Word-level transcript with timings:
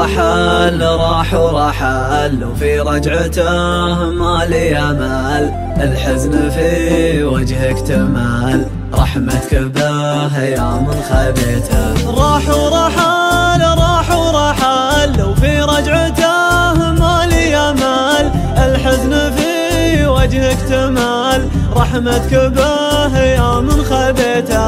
رحل 0.00 0.82
راح 0.82 1.34
ورحل 1.34 2.44
وفي 2.44 2.80
رجعته 2.80 4.10
ما 4.10 4.44
لي 4.48 4.78
امل 4.78 5.52
الحزن 5.80 6.50
في 6.50 7.24
وجهك 7.24 7.80
تمال 7.80 8.66
رحمتك 8.94 9.54
به 9.54 10.38
يا 10.38 10.70
من 10.86 10.96
خبيته 11.10 12.10
راح 12.10 12.48
ورحل 12.48 13.62
راح 13.62 14.10
ورحل 14.18 15.22
وفي 15.22 15.60
رجعته 15.60 16.92
ما 16.92 17.26
لي 17.30 17.56
امل 17.56 18.30
الحزن 18.58 19.30
في 19.36 20.06
وجهك 20.06 20.58
تمال 20.68 21.48
رحمتك 21.76 22.34
به 22.34 23.18
يا 23.18 23.60
من 23.60 23.84
خبيته 23.90 24.59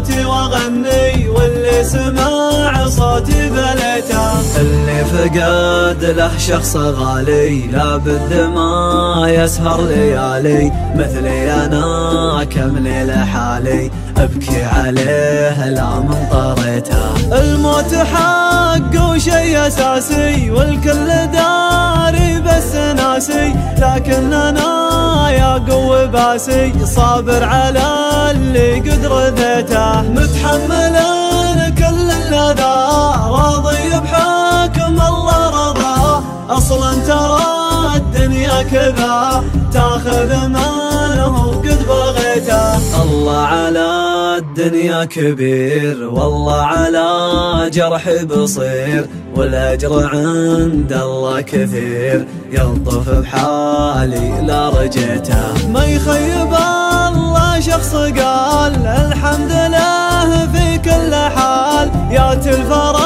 صوتي 0.00 0.24
واغني 0.24 1.28
واللي 1.28 1.84
سمع 1.84 2.88
صوتي 2.88 3.50
بليته. 3.50 4.32
اللي 4.60 5.04
فقد 5.04 6.04
له 6.04 6.38
شخص 6.38 6.76
غالي 6.76 7.66
لابد 7.66 8.50
ما 8.54 9.26
يسهر 9.28 9.80
ليالي. 9.82 10.72
مثلي 10.96 11.52
أنا 11.52 12.44
كم 12.44 12.78
ليلة 12.78 13.24
حالي 13.24 13.90
أبكي 14.16 14.62
عليه 14.62 15.68
لا 15.68 15.90
من 16.00 16.28
طريته. 16.32 17.36
الموت 17.38 17.94
حق 17.94 19.10
وشي 19.10 19.66
أساسي 19.66 20.50
والكل 20.50 21.08
داري 21.32 22.40
بس 22.40 22.74
ناسي. 22.74 23.54
لكن 23.78 24.32
أنا 24.32 24.69
يا 25.50 25.64
قوي 25.70 26.06
باسي 26.06 26.86
صابر 26.86 27.44
على 27.44 27.86
اللي 28.30 28.80
قد 28.80 29.06
رذيته 29.06 30.02
متحمل 30.02 30.96
كل 31.78 32.10
الأذى 32.10 32.76
راضي 33.30 33.90
بحكم 33.90 35.00
الله 35.00 35.48
رضا 35.48 36.24
أصلا 36.50 36.94
ترى 37.06 37.59
الدنيا 37.96 38.62
كذا 38.62 39.44
تاخذ 39.72 40.30
ماله 40.46 41.34
قد 41.64 41.80
بغيته. 41.88 43.02
الله 43.02 43.38
على 43.38 43.88
الدنيا 44.38 45.04
كبير 45.04 46.08
والله 46.08 46.62
على 46.62 47.08
جرح 47.70 48.04
بصير 48.22 49.06
والأجر 49.36 50.10
عند 50.12 50.92
الله 50.92 51.40
كثير. 51.40 52.26
يلطف 52.52 53.08
بحالي 53.08 54.46
لا 54.46 54.68
رجيته. 54.68 55.68
ما 55.68 55.84
يخيب 55.84 56.54
الله 57.08 57.60
شخص 57.60 57.94
قال 57.94 58.74
الحمد 58.86 59.50
لله 59.50 60.48
في 60.52 60.78
كل 60.78 61.14
حال. 61.14 61.90
يات 62.10 62.46
الفرج 62.46 62.99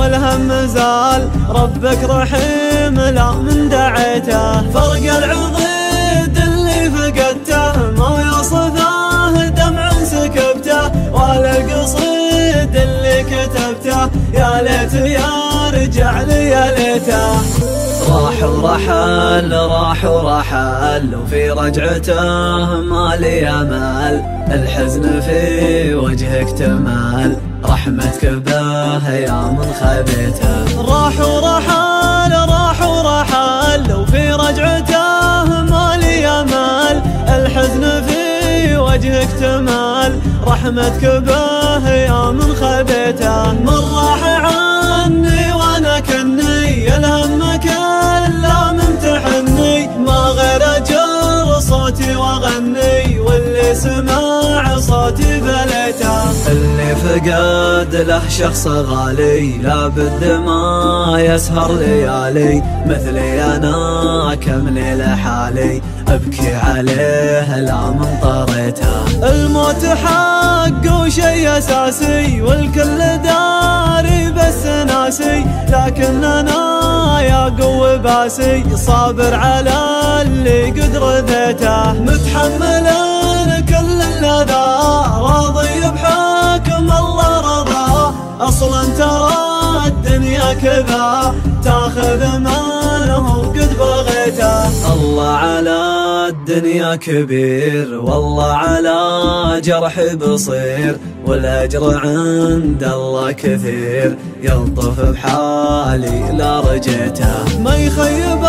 والهم 0.00 0.66
زال. 0.66 1.28
ربك 1.48 2.04
رحيم 2.04 3.00
لا 3.00 3.32
من 3.32 3.68
دعيته. 3.68 4.70
فرق 4.70 5.14
العضيد 5.18 6.38
اللي 6.46 6.90
فقدته. 6.90 7.90
ما 7.98 8.10
يوصفه 8.26 9.48
دمع 9.48 9.90
سكبته. 10.04 11.12
ولا 11.12 11.58
القصيد 11.58 12.76
اللي 12.76 13.24
كتبته. 13.30 14.10
يا 14.34 14.62
ليت 14.62 14.94
يا 14.94 15.30
رجع 15.74 16.20
لي 16.20 16.72
ليته. 16.78 17.32
راح 18.10 18.42
ورحل 18.42 19.52
راح 19.52 20.04
ورحل. 20.04 21.14
وفي 21.14 21.50
رجعته 21.50 22.24
ما 22.80 23.16
لي 23.20 23.48
أمل. 23.48 24.40
الحزن 24.50 25.20
في 25.20 25.94
وجهك 25.94 26.50
تمال 26.58 27.36
رحمتك 27.70 28.24
به 28.24 29.14
يا 29.14 29.40
من 29.56 29.68
خبيته. 29.80 30.82
راح 30.92 31.20
ورحل 31.20 32.32
راح 32.54 32.78
ورحل 32.82 33.92
وفي 33.92 34.32
رجعته 34.32 35.62
ما 35.70 35.96
لي 36.02 36.20
الحزن 37.36 37.84
في 38.06 38.76
وجهك 38.76 39.28
تمال. 39.40 40.12
رحمتك 40.46 41.04
به 41.26 41.88
يا 41.88 42.30
من 42.30 42.54
خبيته. 42.60 43.52
من 43.52 43.80
راح 43.96 44.22
عني 44.44 45.52
وأنا 45.52 46.00
كني 46.00 46.96
الهم 46.96 47.40
كله 47.56 48.72
ممتحني 48.72 49.88
ما 50.06 50.20
غير 50.38 50.76
أجر 50.76 51.60
صوتي 51.60 52.16
واغني 52.16 53.20
واللي 53.20 53.74
سمع 53.74 54.09
فقد 56.94 57.94
له 57.94 58.28
شخص 58.28 58.66
غالي 58.66 59.58
لابد 59.58 60.24
ما 60.46 61.16
يسهر 61.18 61.72
ليالي 61.72 62.62
مثلي 62.86 63.56
أنا 63.56 64.34
كم 64.34 64.68
ليلة 64.68 65.16
حالي. 65.16 65.82
أبكي 66.08 66.54
عليه 66.54 67.60
لا 67.60 67.90
من 67.90 68.18
طريته 68.22 69.28
الموت 69.30 69.84
حق 69.86 71.00
وشي 71.00 71.58
أساسي 71.58 72.42
والكل 72.42 72.98
داري 72.98 74.32
بس 74.32 74.66
ناسي. 74.66 75.44
لكن 75.68 76.24
أنا 76.24 77.20
يا 77.20 77.44
قوي 77.60 77.98
باسي 77.98 78.64
صابر 78.76 79.34
على 79.34 79.78
اللي 80.22 80.70
قد 80.70 80.96
رذيته 80.96 81.92
متحمل 81.92 82.99
أصلا 88.60 88.84
ترى 88.98 89.86
الدنيا 89.86 90.52
كذا. 90.52 91.34
تاخذ 91.64 92.38
ماله 92.38 93.52
قد 93.56 93.76
بغيته. 93.78 94.92
الله 94.94 95.28
على 95.28 95.78
الدنيا 96.28 96.96
كبير 96.96 98.00
والله 98.00 98.52
على 98.52 99.00
جرح 99.64 100.00
بصير. 100.14 100.96
والأجر 101.26 102.00
عند 102.04 102.82
الله 102.82 103.32
كثير. 103.32 104.16
يلطف 104.42 105.00
بحالي 105.00 106.32
لا 106.38 106.60
رجيته. 106.60 107.58
ما 107.64 107.76
يخيب 107.76 108.44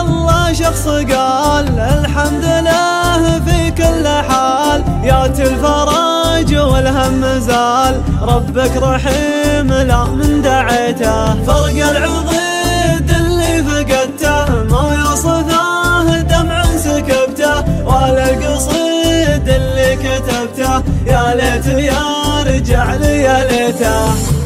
الله 0.00 0.52
شخص 0.52 0.88
قال 0.88 1.66
الحمد 1.78 2.44
لله 2.44 3.40
في 3.46 3.70
كل 3.70 4.06
حال. 4.06 4.82
يات 5.04 5.40
الفرج 5.40 6.54
والهم 6.56 7.38
زال. 7.38 8.02
ربك 8.22 8.76
رحيم. 8.76 9.41
لا 9.82 10.04
من 10.04 10.42
دعيته. 10.42 11.44
فرق 11.44 11.88
العضيد 11.90 13.10
اللي 13.10 13.62
فقدته. 13.62 14.64
ما 14.70 14.96
يوصفه 15.00 16.20
دمع 16.20 16.64
سكبته. 16.76 17.84
ولا 17.86 18.30
القصيد 18.30 19.48
اللي 19.48 19.96
كتبته. 19.96 20.82
يا 21.06 21.34
ليت 21.34 21.66
يا 21.66 22.02
رجع 22.46 22.94
لي 22.94 23.22
يا 23.22 23.44
ليته. 23.50 24.41